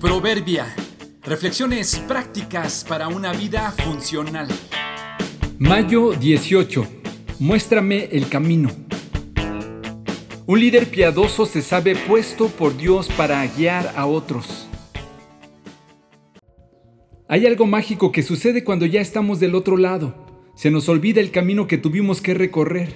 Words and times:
Proverbia. 0.00 0.66
Reflexiones 1.22 1.98
prácticas 2.06 2.84
para 2.86 3.08
una 3.08 3.32
vida 3.32 3.72
funcional. 3.72 4.46
Mayo 5.58 6.12
18. 6.12 6.86
Muéstrame 7.38 8.10
el 8.12 8.28
camino. 8.28 8.70
Un 10.44 10.60
líder 10.60 10.88
piadoso 10.88 11.46
se 11.46 11.62
sabe 11.62 11.96
puesto 11.96 12.48
por 12.48 12.76
Dios 12.76 13.08
para 13.16 13.46
guiar 13.46 13.94
a 13.96 14.04
otros. 14.04 14.68
Hay 17.26 17.46
algo 17.46 17.66
mágico 17.66 18.12
que 18.12 18.22
sucede 18.22 18.64
cuando 18.64 18.84
ya 18.84 19.00
estamos 19.00 19.40
del 19.40 19.54
otro 19.54 19.78
lado. 19.78 20.26
Se 20.56 20.70
nos 20.70 20.90
olvida 20.90 21.22
el 21.22 21.30
camino 21.30 21.66
que 21.66 21.78
tuvimos 21.78 22.20
que 22.20 22.34
recorrer. 22.34 22.94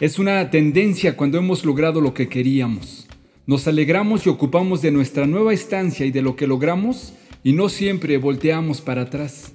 Es 0.00 0.18
una 0.18 0.48
tendencia 0.50 1.14
cuando 1.14 1.36
hemos 1.36 1.66
logrado 1.66 2.00
lo 2.00 2.14
que 2.14 2.30
queríamos. 2.30 3.07
Nos 3.48 3.66
alegramos 3.66 4.26
y 4.26 4.28
ocupamos 4.28 4.82
de 4.82 4.90
nuestra 4.90 5.26
nueva 5.26 5.54
estancia 5.54 6.04
y 6.04 6.10
de 6.10 6.20
lo 6.20 6.36
que 6.36 6.46
logramos 6.46 7.14
y 7.42 7.54
no 7.54 7.70
siempre 7.70 8.18
volteamos 8.18 8.82
para 8.82 9.00
atrás. 9.00 9.54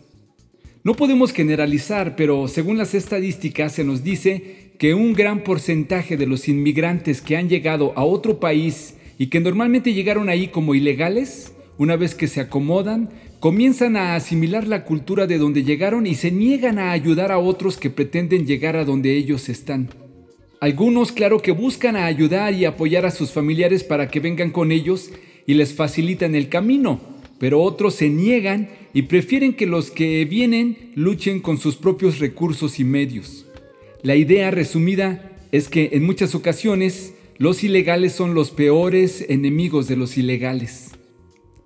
No 0.84 0.95
podemos 0.95 1.31
generalizar, 1.31 2.16
pero 2.16 2.48
según 2.48 2.80
las 2.80 2.95
estadísticas 2.95 3.73
se 3.73 3.84
nos 3.84 4.03
dice 4.03 4.72
que 4.80 4.95
un 4.95 5.14
gran 5.14 5.44
porcentaje 5.44 6.17
de 6.17 6.26
los 6.26 6.50
inmigrantes 6.50 7.22
que 7.22 7.38
han 7.38 7.50
llegado 7.50 7.94
a 7.95 8.03
otro 8.03 8.40
país 8.40 8.95
y 9.20 9.27
que 9.27 9.40
normalmente 9.40 9.94
llegaron 9.94 10.28
ahí 10.28 10.48
como 10.48 10.73
ilegales, 10.73 11.53
una 11.78 11.95
vez 11.95 12.16
que 12.16 12.25
se 12.25 12.41
acomodan, 12.41 13.12
comienzan 13.39 13.95
a 13.95 14.16
asimilar 14.16 14.67
la 14.67 14.86
cultura 14.86 15.28
de 15.28 15.38
donde 15.38 15.64
llegaron 15.64 16.08
y 16.08 16.16
se 16.16 16.31
niegan 16.31 16.80
a 16.80 16.94
ayudar 16.94 17.31
a 17.31 17.38
otros 17.38 17.78
que 17.78 17.91
pretenden 17.91 18.48
llegar 18.48 18.75
a 18.75 18.86
donde 18.86 19.16
ellos 19.16 19.50
están. 19.50 19.89
Algunos, 20.63 21.12
claro 21.12 21.41
que 21.41 21.52
buscan 21.52 21.98
ayudar 21.98 22.53
y 22.53 22.63
apoyar 22.63 23.05
a 23.05 23.12
sus 23.12 23.31
familiares 23.31 23.84
para 23.84 24.08
que 24.08 24.22
vengan 24.22 24.49
con 24.49 24.72
ellos 24.72 25.12
y 25.45 25.55
les 25.55 25.73
facilitan 25.73 26.36
el 26.36 26.48
camino, 26.48 27.02
pero 27.38 27.61
otros 27.61 27.95
se 27.95 28.08
niegan 28.08 28.69
y 28.94 29.02
prefieren 29.02 29.56
que 29.56 29.66
los 29.66 29.91
que 29.91 30.23
vienen 30.23 30.94
luchen 30.95 31.41
con 31.41 31.58
sus 31.58 31.75
propios 31.75 32.19
recursos 32.19 32.80
y 32.80 32.86
medios. 32.86 33.45
La 34.03 34.16
idea 34.16 34.52
resumida 34.52 35.34
es 35.52 35.67
que 35.67 35.89
en 35.91 36.06
muchas 36.06 36.34
ocasiones 36.34 37.14
los 37.38 37.66
ilegales 37.66 38.14
son 38.14 38.34
los 38.34 38.52
peores 38.52 39.25
enemigos 39.28 39.89
de 39.89 39.97
los 39.97 40.17
ilegales. 40.17 40.91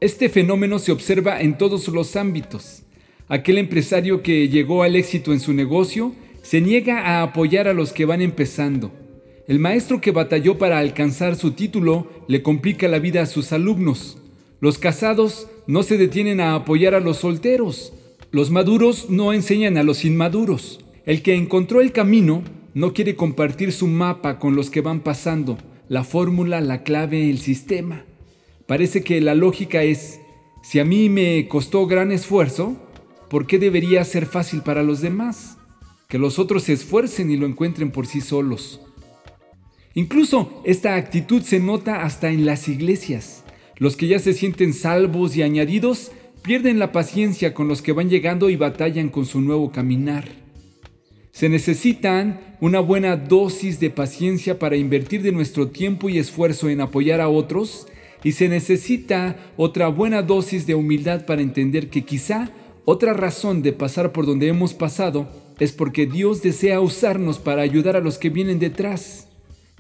Este 0.02 0.28
fenómeno 0.28 0.80
se 0.80 0.92
observa 0.92 1.40
en 1.40 1.60
todos 1.60 1.88
los 1.90 2.16
ámbitos. 2.16 2.82
Aquel 3.28 3.60
empresario 3.60 4.24
que 4.24 4.50
llegó 4.50 4.82
al 4.82 4.96
éxito 4.96 5.34
en 5.34 5.40
su 5.40 5.54
negocio 5.54 6.16
se 6.48 6.62
niega 6.62 7.02
a 7.02 7.24
apoyar 7.24 7.68
a 7.68 7.74
los 7.74 7.92
que 7.92 8.06
van 8.06 8.22
empezando. 8.22 8.94
El 9.50 9.60
maestro 9.60 10.00
que 10.00 10.12
batalló 10.12 10.58
para 10.58 10.80
alcanzar 10.80 11.36
su 11.36 11.52
título 11.52 12.08
le 12.30 12.42
complica 12.42 12.88
la 12.88 13.00
vida 13.00 13.22
a 13.22 13.26
sus 13.26 13.52
alumnos. 13.52 14.18
Los 14.62 14.78
casados 14.78 15.50
no 15.68 15.84
se 15.84 15.98
detienen 15.98 16.40
a 16.40 16.56
apoyar 16.56 16.96
a 16.96 17.02
los 17.02 17.18
solteros. 17.18 17.92
Los 18.32 18.50
maduros 18.50 19.10
no 19.10 19.34
enseñan 19.34 19.78
a 19.78 19.84
los 19.84 20.06
inmaduros. 20.06 20.80
El 21.06 21.22
que 21.22 21.36
encontró 21.36 21.82
el 21.82 21.92
camino 21.92 22.44
no 22.74 22.94
quiere 22.94 23.18
compartir 23.18 23.74
su 23.74 23.88
mapa 23.88 24.40
con 24.40 24.56
los 24.56 24.70
que 24.70 24.80
van 24.80 25.02
pasando, 25.02 25.58
la 25.90 26.06
fórmula, 26.06 26.62
la 26.62 26.84
clave, 26.84 27.30
el 27.30 27.40
sistema. 27.40 28.06
Parece 28.68 29.04
que 29.04 29.20
la 29.20 29.36
lógica 29.36 29.84
es, 29.84 30.22
si 30.64 30.80
a 30.80 30.86
mí 30.86 31.10
me 31.10 31.50
costó 31.50 31.88
gran 31.88 32.14
esfuerzo, 32.14 32.78
¿por 33.30 33.48
qué 33.48 33.60
debería 33.60 34.02
ser 34.06 34.26
fácil 34.26 34.62
para 34.62 34.82
los 34.82 35.02
demás? 35.02 35.57
Que 36.08 36.18
los 36.18 36.40
otros 36.40 36.64
se 36.64 36.74
esfuercen 36.74 37.30
y 37.30 37.38
lo 37.38 37.46
encuentren 37.46 37.92
por 37.92 38.08
sí 38.08 38.22
solos. 38.22 38.82
Incluso 39.94 40.62
esta 40.64 40.96
actitud 40.96 41.42
se 41.42 41.60
nota 41.60 42.04
hasta 42.04 42.30
en 42.30 42.46
las 42.46 42.68
iglesias. 42.70 43.44
Los 43.78 43.96
que 43.98 44.08
ya 44.08 44.20
se 44.20 44.34
sienten 44.34 44.74
salvos 44.74 45.36
y 45.36 45.44
añadidos 45.44 46.12
pierden 46.44 46.80
la 46.80 46.92
paciencia 46.92 47.54
con 47.54 47.68
los 47.68 47.82
que 47.82 47.92
van 47.92 48.10
llegando 48.10 48.50
y 48.50 48.56
batallan 48.56 49.10
con 49.10 49.26
su 49.26 49.42
nuevo 49.42 49.72
caminar. 49.72 50.26
Se 51.32 51.50
necesitan 51.50 52.40
una 52.62 52.80
buena 52.80 53.16
dosis 53.16 53.80
de 53.80 53.90
paciencia 53.90 54.58
para 54.58 54.78
invertir 54.78 55.22
de 55.22 55.32
nuestro 55.32 55.68
tiempo 55.70 56.10
y 56.10 56.18
esfuerzo 56.18 56.70
en 56.70 56.82
apoyar 56.82 57.22
a 57.22 57.30
otros 57.30 57.88
y 58.24 58.32
se 58.32 58.50
necesita 58.50 59.36
otra 59.58 59.90
buena 59.90 60.22
dosis 60.22 60.66
de 60.66 60.74
humildad 60.74 61.26
para 61.26 61.42
entender 61.42 61.90
que 61.90 62.04
quizá 62.06 62.50
otra 62.86 63.14
razón 63.14 63.62
de 63.62 63.74
pasar 63.74 64.14
por 64.14 64.26
donde 64.26 64.48
hemos 64.48 64.74
pasado 64.74 65.47
es 65.60 65.74
porque 65.74 66.06
Dios 66.06 66.42
desea 66.42 66.80
usarnos 66.82 67.40
para 67.40 67.62
ayudar 67.62 67.96
a 67.96 68.02
los 68.02 68.18
que 68.18 68.30
vienen 68.30 68.60
detrás. 68.60 69.28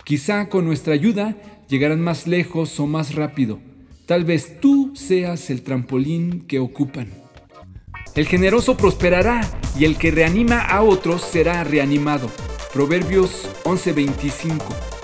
Quizá 0.03 0.49
con 0.49 0.65
nuestra 0.65 0.93
ayuda 0.93 1.35
llegarán 1.67 2.01
más 2.01 2.27
lejos 2.27 2.79
o 2.79 2.87
más 2.87 3.15
rápido. 3.15 3.59
Tal 4.05 4.23
vez 4.23 4.59
tú 4.59 4.93
seas 4.95 5.49
el 5.49 5.63
trampolín 5.63 6.45
que 6.47 6.59
ocupan. 6.59 7.09
El 8.15 8.25
generoso 8.25 8.77
prosperará 8.77 9.41
y 9.77 9.85
el 9.85 9.97
que 9.97 10.11
reanima 10.11 10.61
a 10.61 10.81
otros 10.81 11.21
será 11.21 11.63
reanimado. 11.63 12.31
Proverbios 12.73 13.47
11:25 13.63 14.96